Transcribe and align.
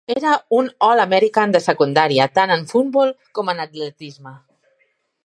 Era 0.11 0.29
un 0.59 0.69
All-American 0.85 1.53
de 1.55 1.61
secundària 1.65 2.27
tant 2.39 2.55
en 2.57 2.65
futbol 2.73 3.13
com 3.39 3.55
en 3.55 3.63
atletisme. 3.67 4.35